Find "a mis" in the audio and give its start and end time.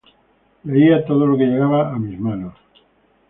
1.93-2.19